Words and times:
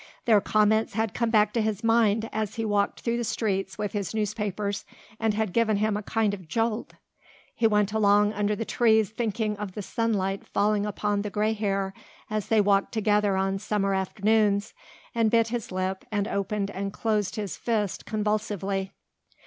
Their 0.25 0.41
comments 0.41 0.93
had 0.93 1.13
come 1.13 1.29
back 1.29 1.53
to 1.53 1.61
his 1.61 1.83
mind 1.83 2.27
as 2.33 2.55
he 2.55 2.65
walked 2.65 3.01
through 3.01 3.17
the 3.17 3.23
streets 3.23 3.77
with 3.77 3.91
his 3.91 4.15
newspapers 4.15 4.83
and 5.19 5.35
had 5.35 5.53
given 5.53 5.77
him 5.77 5.95
a 5.95 6.01
kind 6.01 6.33
of 6.33 6.47
jolt. 6.47 6.93
He 7.53 7.67
went 7.67 7.93
along 7.93 8.33
under 8.33 8.55
the 8.55 8.65
trees 8.65 9.11
thinking 9.11 9.55
of 9.57 9.73
the 9.73 9.83
sunlight 9.83 10.43
falling 10.47 10.87
upon 10.87 11.21
the 11.21 11.29
grey 11.29 11.53
hair 11.53 11.93
as 12.31 12.47
they 12.47 12.61
walked 12.61 12.91
together 12.93 13.37
on 13.37 13.59
summer 13.59 13.93
afternoons, 13.93 14.73
and 15.13 15.29
bit 15.29 15.49
his 15.49 15.71
lip 15.71 16.03
and 16.11 16.27
opened 16.27 16.71
and 16.71 16.91
closed 16.91 17.35
his 17.35 17.55
fist 17.55 18.03
convulsively. 18.07 18.91